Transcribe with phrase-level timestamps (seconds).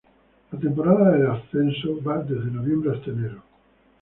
[0.53, 3.43] La temporada de ascenso va desde noviembre hasta enero.